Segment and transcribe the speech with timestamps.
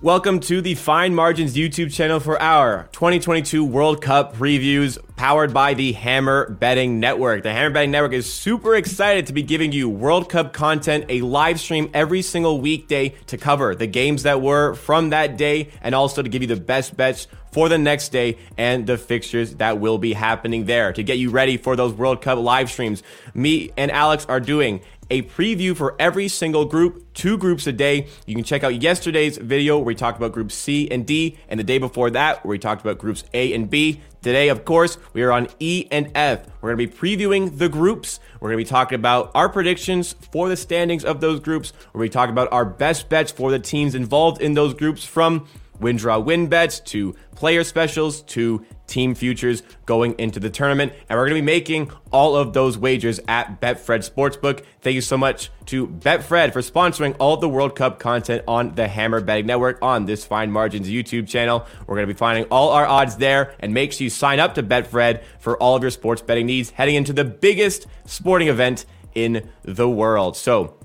[0.00, 5.74] Welcome to the Fine Margins YouTube channel for our 2022 World Cup previews powered by
[5.74, 7.42] the Hammer Betting Network.
[7.42, 11.22] The Hammer Betting Network is super excited to be giving you World Cup content, a
[11.22, 15.96] live stream every single weekday to cover the games that were from that day and
[15.96, 19.80] also to give you the best bets for the next day and the fixtures that
[19.80, 20.92] will be happening there.
[20.92, 23.02] To get you ready for those World Cup live streams,
[23.34, 24.80] me and Alex are doing
[25.10, 28.06] a preview for every single group, two groups a day.
[28.26, 31.58] You can check out yesterday's video where we talked about groups C and D, and
[31.58, 34.00] the day before that where we talked about groups A and B.
[34.20, 36.46] Today, of course, we are on E and F.
[36.60, 38.18] We're going to be previewing the groups.
[38.40, 41.72] We're going to be talking about our predictions for the standings of those groups.
[41.92, 44.74] We're going to be talking about our best bets for the teams involved in those
[44.74, 45.46] groups from
[45.80, 50.92] win draw win bets to player specials to team futures going into the tournament.
[51.08, 54.64] And we're going to be making all of those wagers at Betfred Sportsbook.
[54.80, 58.88] Thank you so much to Betfred for sponsoring all the World Cup content on the
[58.88, 61.66] Hammer Betting Network on this Fine Margins YouTube channel.
[61.86, 64.54] We're going to be finding all our odds there and make sure you sign up
[64.54, 68.86] to Betfred for all of your sports betting needs heading into the biggest sporting event
[69.14, 70.36] in the world.
[70.36, 70.77] So,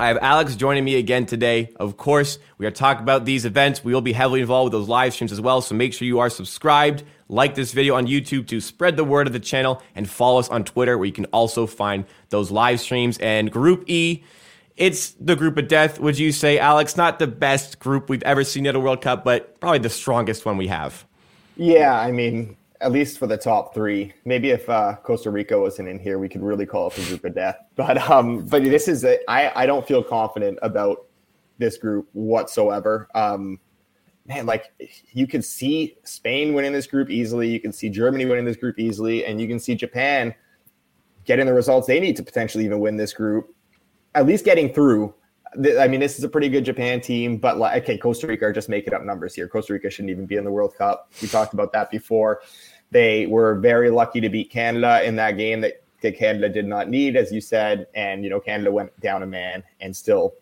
[0.00, 1.74] I have Alex joining me again today.
[1.76, 3.84] Of course, we are talking about these events.
[3.84, 5.60] We will be heavily involved with those live streams as well.
[5.60, 9.26] So make sure you are subscribed, like this video on YouTube to spread the word
[9.26, 12.80] of the channel, and follow us on Twitter where you can also find those live
[12.80, 13.18] streams.
[13.18, 14.24] And Group E,
[14.74, 16.96] it's the group of death, would you say, Alex?
[16.96, 20.46] Not the best group we've ever seen at a World Cup, but probably the strongest
[20.46, 21.04] one we have.
[21.58, 24.12] Yeah, I mean, at least for the top three.
[24.24, 27.24] Maybe if uh, Costa Rica wasn't in here, we could really call it the group
[27.24, 27.56] of death.
[27.76, 31.06] But um, but this is a, I I don't feel confident about
[31.58, 33.08] this group whatsoever.
[33.14, 33.60] Um,
[34.26, 34.72] man, like
[35.12, 38.78] you can see Spain winning this group easily, you can see Germany winning this group
[38.78, 40.34] easily, and you can see Japan
[41.24, 43.54] getting the results they need to potentially even win this group,
[44.14, 45.14] at least getting through.
[45.78, 48.52] I mean, this is a pretty good Japan team, but like, okay, Costa Rica are
[48.52, 49.48] just making up numbers here.
[49.48, 51.10] Costa Rica shouldn't even be in the World Cup.
[51.20, 52.40] We talked about that before.
[52.90, 56.88] They were very lucky to beat Canada in that game that, that Canada did not
[56.88, 57.86] need, as you said.
[57.94, 60.34] And, you know, Canada went down a man and still,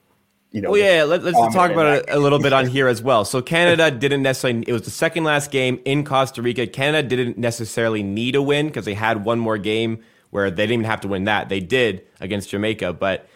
[0.50, 0.70] you know.
[0.70, 3.24] Well, yeah, let, us talk about it a little bit on here as well.
[3.24, 6.66] So Canada didn't necessarily, it was the second last game in Costa Rica.
[6.66, 10.80] Canada didn't necessarily need a win because they had one more game where they didn't
[10.80, 11.48] even have to win that.
[11.48, 13.28] They did against Jamaica, but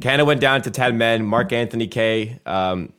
[0.00, 1.24] Canada went down to 10 men.
[1.24, 2.92] Mark Anthony Kaye, um,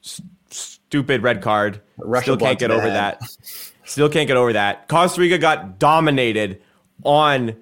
[0.00, 1.80] st- stupid red card.
[1.98, 3.22] Russia Still can't get over that.
[3.84, 4.88] Still can't get over that.
[4.88, 6.62] Costa Rica got dominated
[7.04, 7.56] on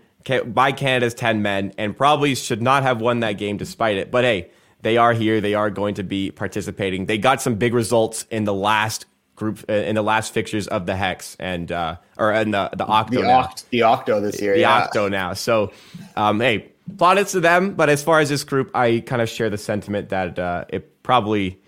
[0.46, 4.10] by Canada's 10 men and probably should not have won that game despite it.
[4.10, 4.50] But hey,
[4.82, 5.40] they are here.
[5.40, 7.06] They are going to be participating.
[7.06, 9.06] They got some big results in the last
[9.40, 12.84] group uh, in the last fixtures of the hex and uh, or in the the
[12.84, 14.82] octo the, oct- the octo this year the yeah.
[14.82, 15.72] octo now so
[16.14, 19.48] um, hey plaudits to them but as far as this group i kind of share
[19.48, 21.58] the sentiment that uh, it probably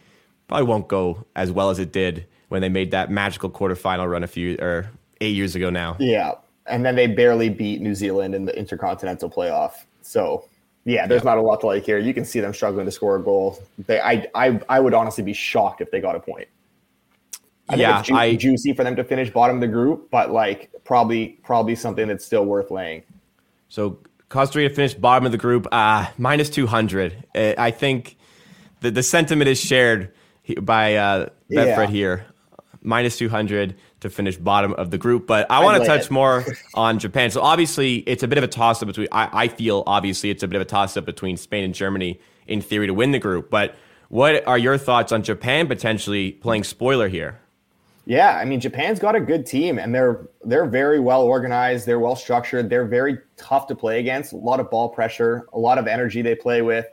[0.48, 4.22] probably won't go as well as it did when they made that magical quarterfinal run
[4.22, 4.90] a few or
[5.22, 5.96] eight years ago now.
[5.98, 6.32] Yeah,
[6.66, 9.86] and then they barely beat New Zealand in the intercontinental playoff.
[10.02, 10.44] So
[10.84, 11.98] yeah, there's not a lot to like here.
[11.98, 13.58] You can see them struggling to score a goal.
[13.86, 16.46] They, I, I, I would honestly be shocked if they got a point.
[17.70, 20.30] I yeah, it's ju- I, juicy for them to finish bottom of the group, but
[20.30, 23.02] like probably, probably something that's still worth laying.
[23.70, 23.98] So
[24.28, 27.24] Costa Rica finished bottom of the group, uh, minus two hundred.
[27.34, 28.18] Uh, I think
[28.80, 30.12] the the sentiment is shared
[30.60, 31.86] by uh, Betfred yeah.
[31.86, 32.26] here
[32.82, 35.26] minus 200 to finish bottom of the group.
[35.26, 36.44] But I want to touch more
[36.74, 37.30] on Japan.
[37.30, 39.08] So obviously, it's a bit of a toss up between.
[39.12, 42.20] I, I feel obviously it's a bit of a toss up between Spain and Germany
[42.46, 43.50] in theory to win the group.
[43.50, 43.74] But
[44.08, 47.38] what are your thoughts on Japan potentially playing spoiler here?
[48.04, 52.00] Yeah, I mean Japan's got a good team and they're they're very well organized, they're
[52.00, 54.32] well structured, they're very tough to play against.
[54.32, 56.86] A lot of ball pressure, a lot of energy they play with.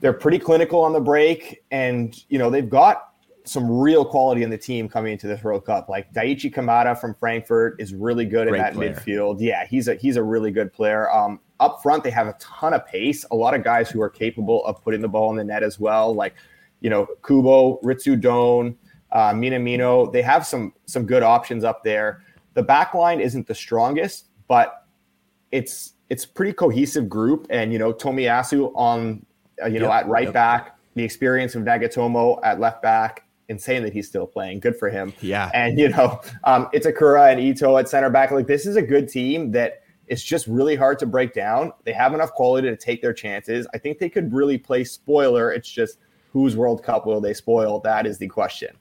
[0.00, 3.05] They're pretty clinical on the break and you know, they've got
[3.46, 5.88] some real quality in the team coming into this World Cup.
[5.88, 8.94] Like Daichi Kamada from Frankfurt is really good Great in that player.
[8.94, 9.36] midfield.
[9.40, 11.10] Yeah, he's a he's a really good player.
[11.10, 13.24] Um, up front, they have a ton of pace.
[13.30, 15.78] A lot of guys who are capable of putting the ball in the net as
[15.78, 16.12] well.
[16.12, 16.34] Like
[16.80, 18.76] you know Kubo, Ritsu Doan,
[19.12, 20.12] uh, Minamino.
[20.12, 22.22] They have some some good options up there.
[22.54, 24.86] The back line isn't the strongest, but
[25.52, 27.46] it's it's pretty cohesive group.
[27.48, 29.24] And you know Tomiyasu on
[29.62, 30.34] uh, you know yep, at right yep.
[30.34, 34.60] back, the experience of Nagatomo at left back insane that he's still playing.
[34.60, 35.12] Good for him.
[35.20, 35.50] Yeah.
[35.54, 38.30] And you know, um, Itakura and Ito at center back.
[38.30, 41.72] Like this is a good team that it's just really hard to break down.
[41.84, 43.66] They have enough quality to take their chances.
[43.74, 45.52] I think they could really play spoiler.
[45.52, 45.98] It's just
[46.32, 47.80] whose World Cup will they spoil?
[47.80, 48.76] That is the question.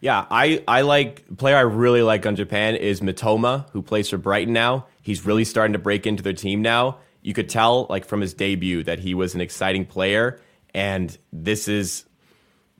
[0.00, 4.18] Yeah, I, I like player I really like on Japan is Mitoma, who plays for
[4.18, 4.86] Brighton now.
[5.02, 6.98] He's really starting to break into their team now.
[7.22, 10.40] You could tell like from his debut that he was an exciting player,
[10.72, 12.04] and this is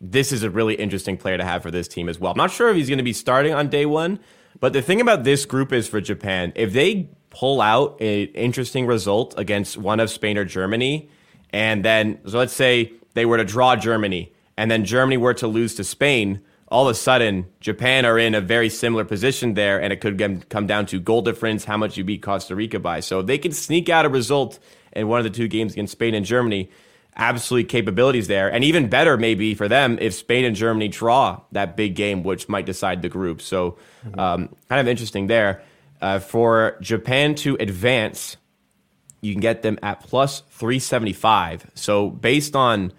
[0.01, 2.33] this is a really interesting player to have for this team as well.
[2.33, 4.21] I'm not sure if he's going to be starting on day one,
[4.61, 8.87] but the thing about this group is for Japan, if they pull out an interesting
[8.87, 11.11] result against one of Spain or Germany,
[11.51, 15.47] and then so let's say they were to draw Germany, and then Germany were to
[15.47, 19.81] lose to Spain, all of a sudden Japan are in a very similar position there,
[19.81, 23.01] and it could come down to goal difference, how much you beat Costa Rica by.
[23.01, 24.59] So they can sneak out a result
[24.93, 26.71] in one of the two games against Spain and Germany.
[27.19, 31.77] Absolute capabilities there, and even better maybe for them if Spain and Germany draw that
[31.77, 33.43] big game, which might decide the group.
[33.43, 33.77] So,
[34.17, 35.63] um, kind of interesting there.
[36.01, 38.37] Uh, for Japan to advance,
[39.21, 41.73] you can get them at plus 375.
[41.75, 42.93] So, based on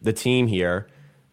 [0.00, 0.88] the team here,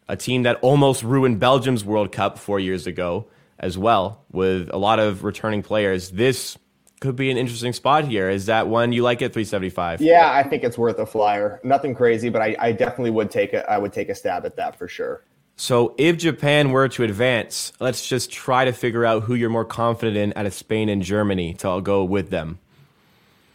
[0.09, 3.27] a team that almost ruined Belgium's World Cup four years ago
[3.59, 6.12] as well, with a lot of returning players.
[6.12, 6.57] This
[6.99, 8.29] could be an interesting spot here.
[8.29, 10.01] Is that one you like at 375?
[10.01, 11.59] Yeah, I think it's worth a flyer.
[11.63, 14.55] Nothing crazy, but I, I definitely would take a I would take a stab at
[14.55, 15.23] that for sure.
[15.55, 19.65] So if Japan were to advance, let's just try to figure out who you're more
[19.65, 22.59] confident in out of Spain and Germany to go with them.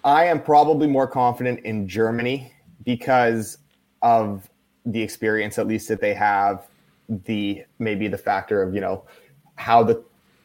[0.05, 2.53] I am probably more confident in Germany
[2.85, 3.59] because
[4.03, 4.51] of
[4.85, 6.67] the experience at least that they have
[7.09, 9.05] the maybe the factor of you know
[9.57, 9.95] how the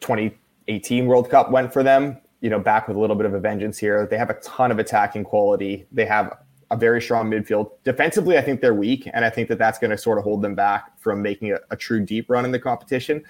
[0.00, 3.40] 2018 World Cup went for them you know back with a little bit of a
[3.40, 4.06] vengeance here.
[4.06, 5.86] They have a ton of attacking quality.
[5.92, 6.38] They have
[6.70, 7.70] a very strong midfield.
[7.84, 10.42] Defensively I think they're weak and I think that that's going to sort of hold
[10.42, 13.24] them back from making a, a true deep run in the competition.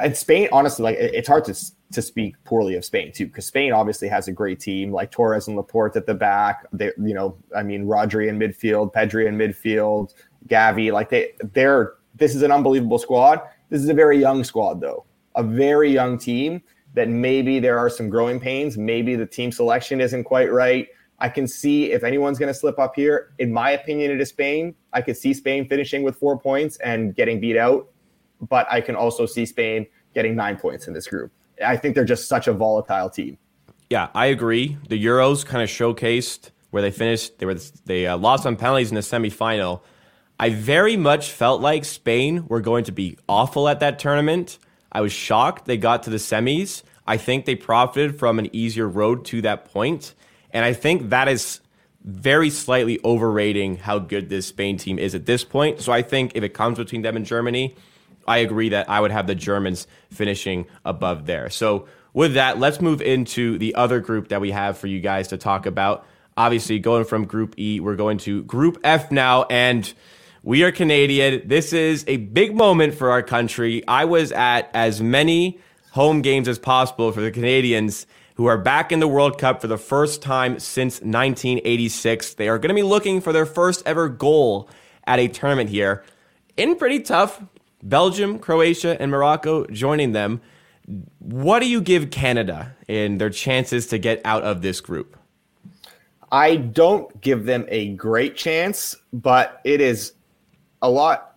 [0.00, 1.54] And Spain honestly like it's hard to
[1.92, 5.48] to speak poorly of Spain too because Spain obviously has a great team like Torres
[5.48, 6.66] and Laporte at the back.
[6.72, 10.14] They you know I mean Rodri in midfield Pedri in midfield
[10.48, 10.92] Gavi.
[10.92, 13.40] Like they, they're this is an unbelievable squad.
[13.70, 15.04] This is a very young squad though,
[15.34, 16.62] a very young team
[16.98, 18.76] that maybe there are some growing pains.
[18.76, 20.88] Maybe the team selection isn't quite right.
[21.20, 23.32] I can see if anyone's going to slip up here.
[23.38, 24.74] In my opinion, it is Spain.
[24.92, 27.88] I could see Spain finishing with four points and getting beat out,
[28.48, 31.32] but I can also see Spain getting nine points in this group.
[31.64, 33.38] I think they're just such a volatile team.
[33.90, 34.76] Yeah, I agree.
[34.88, 37.38] The Euros kind of showcased where they finished.
[37.38, 37.56] They were
[37.86, 39.80] they uh, lost on penalties in the semifinal
[40.40, 44.58] I very much felt like Spain were going to be awful at that tournament.
[44.90, 46.82] I was shocked they got to the semis.
[47.06, 50.14] I think they profited from an easier road to that point.
[50.50, 51.60] And I think that is
[52.04, 55.80] very slightly overrating how good this Spain team is at this point.
[55.80, 57.76] So I think if it comes between them and Germany,
[58.26, 61.50] I agree that I would have the Germans finishing above there.
[61.50, 65.28] So with that, let's move into the other group that we have for you guys
[65.28, 66.06] to talk about.
[66.36, 69.44] Obviously, going from Group E, we're going to Group F now.
[69.44, 69.92] And
[70.48, 71.46] we are Canadian.
[71.46, 73.86] This is a big moment for our country.
[73.86, 75.58] I was at as many
[75.90, 78.06] home games as possible for the Canadians
[78.36, 82.32] who are back in the World Cup for the first time since 1986.
[82.32, 84.70] They are going to be looking for their first ever goal
[85.06, 86.02] at a tournament here.
[86.56, 87.42] In pretty tough,
[87.82, 90.40] Belgium, Croatia, and Morocco joining them.
[91.18, 95.14] What do you give Canada in their chances to get out of this group?
[96.32, 100.14] I don't give them a great chance, but it is
[100.82, 101.36] a lot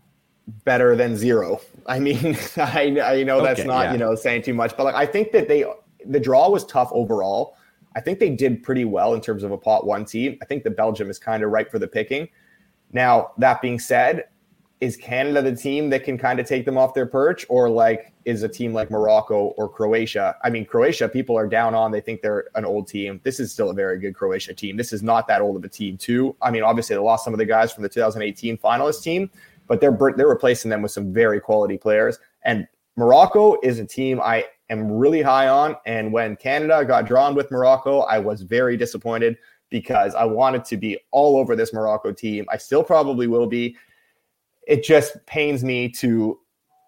[0.65, 1.61] better than zero.
[1.85, 3.91] I mean, I, I know that's not yeah.
[3.93, 5.65] you know saying too much, but like I think that they
[6.05, 7.55] the draw was tough overall.
[7.95, 10.37] I think they did pretty well in terms of a pot one team.
[10.41, 12.29] I think the Belgium is kind of ripe for the picking.
[12.93, 14.25] Now that being said,
[14.81, 18.11] is Canada the team that can kind of take them off their perch, or like
[18.25, 20.35] is a team like Morocco or Croatia?
[20.43, 21.91] I mean, Croatia people are down on.
[21.91, 23.21] They think they're an old team.
[23.23, 24.77] This is still a very good Croatia team.
[24.77, 26.35] This is not that old of a team, too.
[26.41, 29.29] I mean, obviously they lost some of the guys from the 2018 finalist team,
[29.67, 32.17] but they're they're replacing them with some very quality players.
[32.43, 35.75] And Morocco is a team I am really high on.
[35.85, 39.37] And when Canada got drawn with Morocco, I was very disappointed
[39.69, 42.45] because I wanted to be all over this Morocco team.
[42.49, 43.77] I still probably will be
[44.67, 46.39] it just pains me to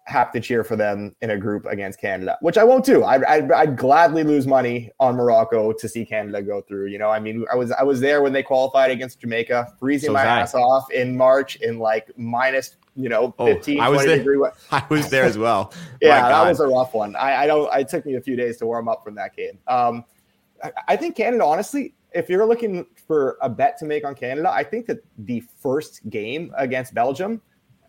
[0.06, 3.04] have to cheer for them in a group against Canada, which I won't do.
[3.04, 6.86] I'd, I'd, I'd, gladly lose money on Morocco to see Canada go through.
[6.86, 10.08] You know, I mean, I was I was there when they qualified against Jamaica, freezing
[10.08, 14.04] so my ass off in March in like minus you know 15, oh, I was
[14.04, 14.18] 20 there.
[14.18, 14.48] degree.
[14.70, 15.72] I was there as well.
[16.02, 17.16] yeah, that was a rough one.
[17.16, 17.72] I, I don't.
[17.74, 19.58] It took me a few days to warm up from that game.
[19.68, 20.04] Um,
[20.62, 24.50] I, I think Canada, honestly, if you're looking for a bet to make on Canada,
[24.50, 27.40] I think that the first game against Belgium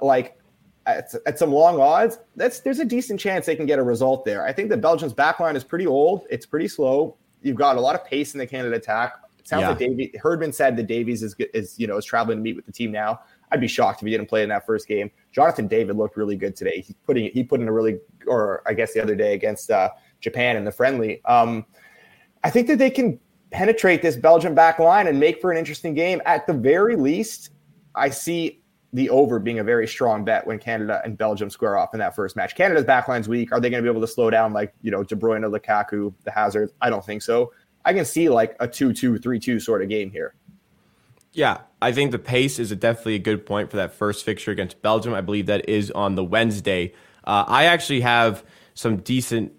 [0.01, 0.39] like
[0.85, 4.25] at, at, some long odds, that's there's a decent chance they can get a result
[4.25, 4.45] there.
[4.45, 6.25] I think the Belgium's backline is pretty old.
[6.29, 7.17] It's pretty slow.
[7.41, 9.13] You've got a lot of pace in the Canada attack.
[9.39, 9.69] It sounds yeah.
[9.69, 12.65] like Davy Herdman said that Davies is is you know is traveling to meet with
[12.65, 13.21] the team now.
[13.51, 15.11] I'd be shocked if he didn't play in that first game.
[15.31, 16.81] Jonathan David looked really good today.
[16.81, 19.91] He putting he put in a really or I guess the other day against uh,
[20.19, 21.23] Japan in the friendly.
[21.25, 21.65] Um,
[22.43, 23.19] I think that they can
[23.51, 26.21] penetrate this Belgian back line and make for an interesting game.
[26.25, 27.51] At the very least,
[27.95, 28.61] I see
[28.95, 32.15] the over being a very strong bet when Canada and Belgium square off in that
[32.15, 32.55] first match.
[32.55, 33.51] Canada's backline's weak.
[33.51, 36.13] Are they going to be able to slow down like, you know, De Bruyne, Lukaku,
[36.23, 36.71] the Hazards?
[36.81, 37.51] I don't think so.
[37.83, 40.33] I can see like a 2 2, 3 2 sort of game here.
[41.33, 44.51] Yeah, I think the pace is a definitely a good point for that first fixture
[44.51, 45.13] against Belgium.
[45.13, 46.93] I believe that is on the Wednesday.
[47.25, 49.51] Uh, I actually have some decent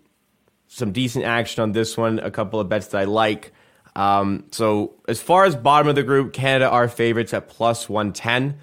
[0.68, 2.20] some decent action on this one.
[2.20, 3.52] A couple of bets that I like.
[3.94, 8.14] Um, so as far as bottom of the group, Canada are favorites at plus one
[8.14, 8.58] ten.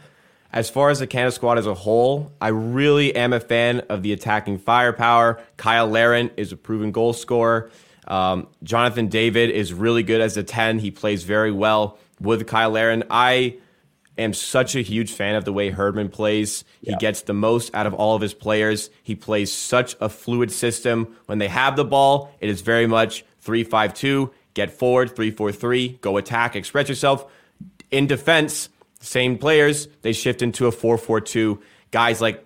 [0.53, 4.03] As far as the Canada squad as a whole, I really am a fan of
[4.03, 5.41] the attacking firepower.
[5.59, 7.71] Cyle Larin is a proven goal scorer.
[8.07, 10.77] Um, Jonathan David is really good as a 10.
[10.77, 13.03] He plays very well with Cyle Larin.
[13.09, 13.57] I
[14.15, 16.63] am such a huge fan of the way Herdman plays.
[16.81, 16.97] He yeah.
[16.97, 18.91] gets the most out of all of his players.
[19.01, 21.15] He plays such a fluid system.
[21.25, 25.31] When they have the ball, it is very much 3 5 2, get forward, 3
[25.31, 27.25] 4 3, go attack, express yourself.
[27.89, 28.69] In defense,
[29.03, 31.61] same players, they shift into a 4 4 2.
[31.91, 32.43] Guys like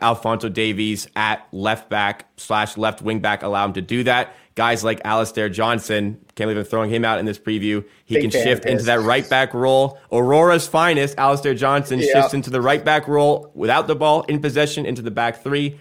[0.00, 4.34] Alfonso Davies at left back slash left wing back allow him to do that.
[4.54, 7.84] Guys like Alistair Johnston, can't believe I'm throwing him out in this preview.
[8.04, 9.98] He Big can shift into that right back role.
[10.10, 12.10] Aurora's finest, Alistair Johnston yep.
[12.12, 15.78] shifts into the right back role without the ball in possession into the back three.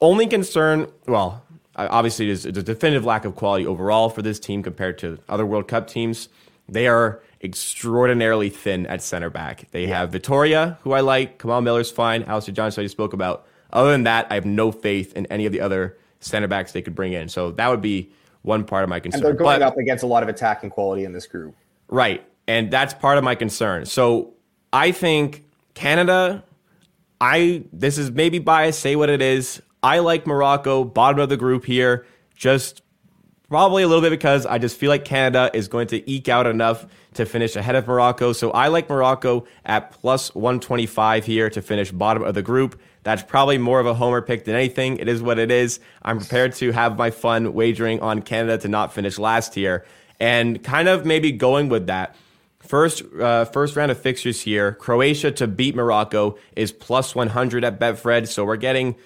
[0.00, 1.42] Only concern, well,
[1.74, 5.68] obviously, there's a definitive lack of quality overall for this team compared to other World
[5.68, 6.28] Cup teams.
[6.68, 9.70] They are extraordinarily thin at center back.
[9.70, 9.98] They yeah.
[9.98, 11.38] have Vitória, who I like.
[11.38, 12.22] Kamal Miller's fine.
[12.24, 13.46] Alistair Johnston, I just spoke about.
[13.72, 16.82] Other than that, I have no faith in any of the other center backs they
[16.82, 17.28] could bring in.
[17.28, 18.10] So that would be
[18.42, 19.20] one part of my concern.
[19.20, 21.54] And they're going but, up against a lot of attacking quality in this group.
[21.88, 22.24] Right.
[22.48, 23.86] And that's part of my concern.
[23.86, 24.34] So
[24.72, 26.44] I think Canada,
[27.20, 29.60] I this is maybe biased, say what it is.
[29.82, 32.82] I like Morocco, bottom of the group here, just
[33.48, 36.46] probably a little bit because I just feel like Canada is going to eke out
[36.46, 38.32] enough to finish ahead of Morocco.
[38.32, 42.80] So I like Morocco at plus 125 here to finish bottom of the group.
[43.04, 44.98] That's probably more of a homer pick than anything.
[44.98, 45.78] It is what it is.
[46.02, 49.86] I'm prepared to have my fun wagering on Canada to not finish last here,
[50.18, 52.16] and kind of maybe going with that.
[52.58, 54.72] First, uh, first round of fixtures here.
[54.72, 58.26] Croatia to beat Morocco is plus 100 at Betfred.
[58.26, 58.96] So we're getting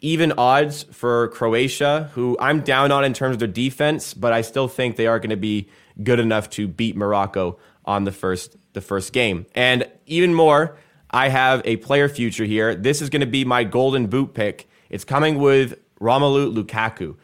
[0.00, 4.42] even odds for Croatia, who I'm down on in terms of their defense, but I
[4.42, 5.68] still think they are going to be
[6.02, 9.46] good enough to beat Morocco on the first the first game.
[9.54, 10.76] And even more,
[11.10, 12.74] I have a player future here.
[12.74, 14.68] This is going to be my golden boot pick.
[14.90, 17.16] It's coming with Romelu Lukaku.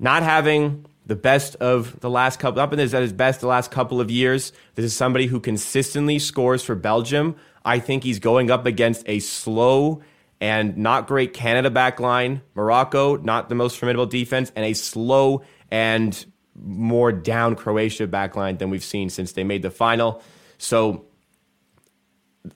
[0.00, 3.46] Not having the best of the last couple, up in this at his best the
[3.46, 4.52] last couple of years.
[4.74, 7.36] This is somebody who consistently scores for Belgium.
[7.64, 10.02] I think he's going up against a slow
[10.40, 12.40] and not great Canada backline.
[12.54, 18.70] Morocco, not the most formidable defense, and a slow and more down Croatia backline than
[18.70, 20.22] we've seen since they made the final.
[20.58, 21.04] So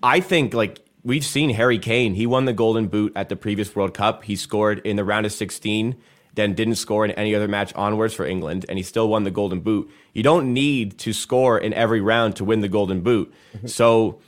[0.03, 2.15] I think like we've seen Harry Kane.
[2.15, 4.25] He won the Golden Boot at the previous World Cup.
[4.25, 5.97] He scored in the round of 16,
[6.35, 9.31] then didn't score in any other match onwards for England, and he still won the
[9.31, 9.91] Golden Boot.
[10.13, 13.33] You don't need to score in every round to win the Golden Boot.
[13.57, 13.67] Mm-hmm.
[13.67, 14.21] So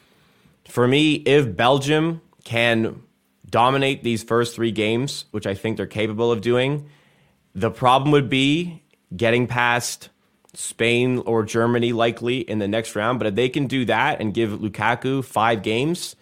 [0.68, 3.02] for me, if Belgium can
[3.48, 6.88] dominate these first three games, which I think they're capable of doing,
[7.54, 8.82] the problem would be
[9.16, 10.08] getting past
[10.54, 13.18] Spain or Germany likely in the next round.
[13.18, 16.16] But if they can do that and give Lukaku five games,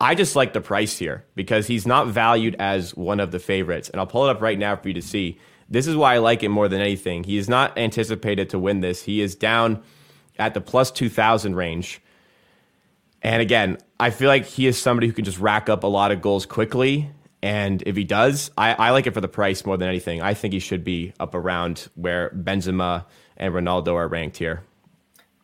[0.00, 3.88] I just like the price here because he's not valued as one of the favorites.
[3.88, 5.38] And I'll pull it up right now for you to see.
[5.68, 7.24] This is why I like it more than anything.
[7.24, 9.02] He is not anticipated to win this.
[9.02, 9.82] He is down
[10.38, 12.00] at the plus 2,000 range.
[13.26, 16.12] And again, I feel like he is somebody who can just rack up a lot
[16.12, 17.10] of goals quickly.
[17.42, 20.22] And if he does, I, I like it for the price more than anything.
[20.22, 23.04] I think he should be up around where Benzema
[23.36, 24.62] and Ronaldo are ranked here.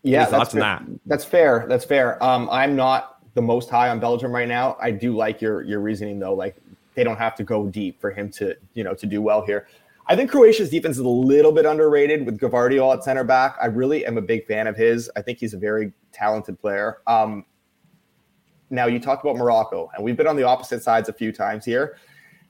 [0.04, 0.60] Yeah, that's fair.
[0.60, 0.82] That?
[1.06, 1.66] that's fair.
[1.68, 2.22] That's fair.
[2.22, 4.76] Um, I'm not the most high on Belgium right now.
[4.80, 6.34] I do like your your reasoning though.
[6.34, 6.56] Like
[6.94, 9.66] they don't have to go deep for him to you know to do well here.
[10.06, 13.56] I think Croatia's defense is a little bit underrated with Gvardiol at center back.
[13.60, 15.10] I really am a big fan of his.
[15.16, 16.98] I think he's a very talented player.
[17.06, 17.44] Um,
[18.72, 21.64] now you talked about Morocco, and we've been on the opposite sides a few times
[21.64, 21.98] here.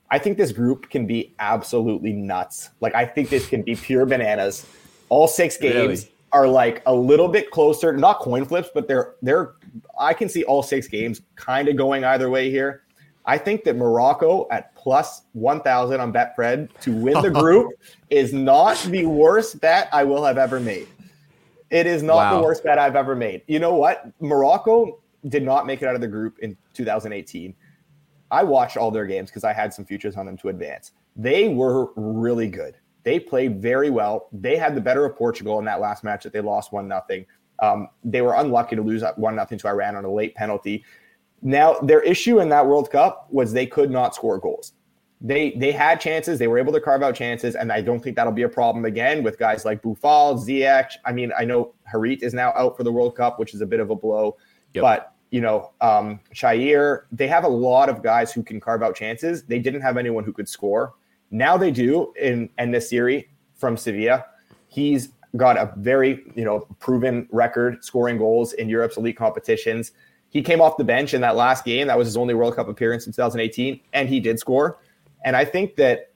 [0.09, 2.69] I think this group can be absolutely nuts.
[2.79, 4.65] Like I think this can be pure bananas.
[5.09, 6.11] All six games really?
[6.31, 9.53] are like a little bit closer, not coin flips, but they're they're
[9.99, 12.83] I can see all six games kind of going either way here.
[13.25, 17.71] I think that Morocco at plus 1000 on Betfred to win the group
[18.09, 20.87] is not the worst bet I will have ever made.
[21.69, 22.35] It is not wow.
[22.35, 23.41] the worst bet I've ever made.
[23.47, 24.05] You know what?
[24.19, 24.99] Morocco
[25.29, 27.53] did not make it out of the group in 2018.
[28.31, 30.91] I watched all their games because I had some futures on them to advance.
[31.15, 32.77] They were really good.
[33.03, 34.29] They played very well.
[34.31, 37.25] They had the better of Portugal in that last match that they lost one nothing.
[37.59, 40.83] Um, they were unlucky to lose one nothing to Iran on a late penalty.
[41.41, 44.73] Now, their issue in that World Cup was they could not score goals.
[45.21, 48.15] They they had chances, they were able to carve out chances, and I don't think
[48.17, 50.91] that'll be a problem again with guys like Boufal, Ziyech.
[51.05, 53.65] I mean, I know Harit is now out for the World Cup, which is a
[53.65, 54.35] bit of a blow,
[54.73, 54.81] yep.
[54.81, 58.95] but you know, um, Shaqiri, they have a lot of guys who can carve out
[58.95, 59.41] chances.
[59.41, 60.93] They didn't have anyone who could score.
[61.31, 63.25] Now they do in En-Nesyri
[63.55, 64.25] from Sevilla.
[64.67, 69.93] He's got a very, you know, proven record scoring goals in Europe's elite competitions.
[70.29, 71.87] He came off the bench in that last game.
[71.87, 74.77] That was his only World Cup appearance in 2018, and he did score.
[75.25, 76.11] And I think that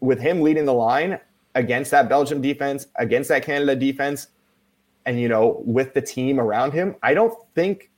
[0.00, 1.20] with him leading the line
[1.54, 4.28] against that Belgium defense, against that Canada defense,
[5.04, 7.90] and you know, with the team around him, I don't think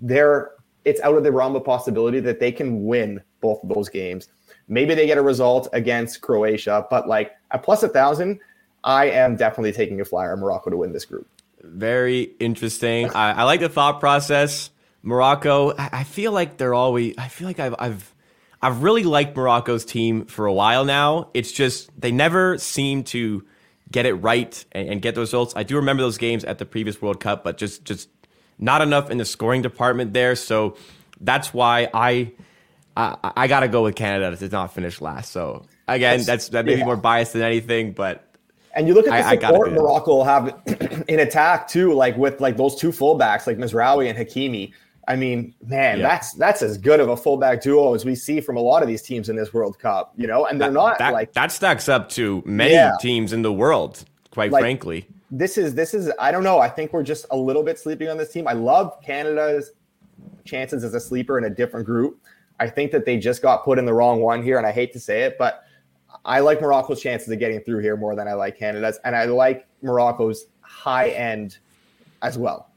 [0.00, 0.52] they're
[0.84, 4.28] it's out of the realm of possibility that they can win both of those games.
[4.68, 8.40] Maybe they get a result against Croatia, but like at plus a thousand,
[8.82, 11.28] I am definitely taking a flyer on Morocco to win this group.
[11.62, 13.10] Very interesting.
[13.10, 14.70] I, I like the thought process.
[15.02, 17.14] Morocco, I feel like they're always.
[17.16, 18.14] I feel like I've I've
[18.62, 21.30] I've really liked Morocco's team for a while now.
[21.32, 23.44] It's just they never seem to
[23.90, 25.52] get it right and, and, get the results.
[25.56, 28.08] I do remember those games at the previous World Cup, but just just
[28.60, 30.36] not enough in the scoring department there.
[30.36, 30.76] So
[31.20, 32.32] that's why I
[32.96, 35.32] I, I got to go with Canada to not finish last.
[35.32, 36.78] So again, that's, that's that may yeah.
[36.78, 38.26] be more biased than anything, but
[38.74, 40.60] and you look at the I, support I Morocco will have
[41.08, 44.72] in attack too, like with like those two fullbacks, like Mazraoui and Hakimi.
[45.08, 46.08] I mean, man, yeah.
[46.08, 48.88] that's that's as good of a fullback duo as we see from a lot of
[48.88, 50.46] these teams in this World Cup, you know.
[50.46, 52.92] And they're that, not that, like that stacks up to many yeah.
[53.00, 55.08] teams in the world, quite like, frankly.
[55.30, 56.58] This is this is I don't know.
[56.58, 58.48] I think we're just a little bit sleeping on this team.
[58.48, 59.72] I love Canada's
[60.44, 62.20] chances as a sleeper in a different group.
[62.58, 64.92] I think that they just got put in the wrong one here, and I hate
[64.92, 65.64] to say it, but
[66.24, 69.24] I like Morocco's chances of getting through here more than I like Canada's, and I
[69.24, 71.58] like Morocco's high end
[72.22, 72.70] as well.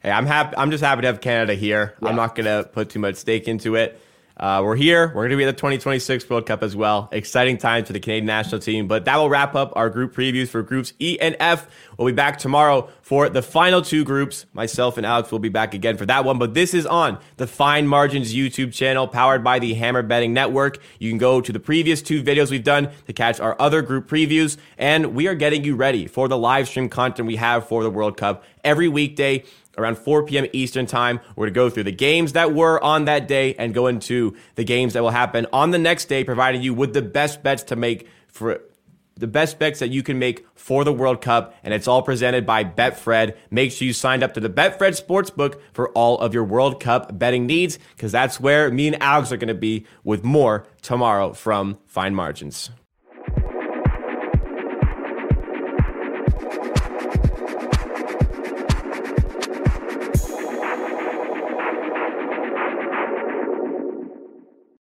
[0.00, 0.56] Hey, I'm happy.
[0.56, 1.94] I'm just happy to have Canada here.
[2.00, 2.08] Yeah.
[2.08, 4.00] I'm not gonna put too much stake into it.
[4.38, 5.08] Uh, we're here.
[5.08, 7.08] We're going to be at the 2026 World Cup as well.
[7.10, 8.86] Exciting times for the Canadian national team.
[8.86, 11.66] But that will wrap up our group previews for groups E and F.
[11.96, 14.46] We'll be back tomorrow for the final two groups.
[14.52, 16.38] Myself and Alex will be back again for that one.
[16.38, 20.78] But this is on the Fine Margins YouTube channel powered by the Hammer Betting Network.
[21.00, 24.08] You can go to the previous two videos we've done to catch our other group
[24.08, 24.56] previews.
[24.76, 27.90] And we are getting you ready for the live stream content we have for the
[27.90, 29.42] World Cup every weekday
[29.78, 30.46] around 4 p.m.
[30.52, 31.20] Eastern Time.
[31.36, 34.36] We're going to go through the games that were on that day and go into
[34.56, 37.62] the games that will happen on the next day, providing you with the best bets
[37.64, 38.60] to make for
[39.16, 42.46] the best bets that you can make for the World Cup, and it's all presented
[42.46, 43.36] by Betfred.
[43.50, 47.18] Make sure you signed up to the Betfred Sportsbook for all of your World Cup
[47.18, 51.32] betting needs, because that's where me and Alex are going to be with more tomorrow
[51.32, 52.70] from Fine Margins.